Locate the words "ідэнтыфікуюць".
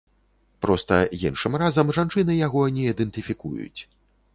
2.97-3.81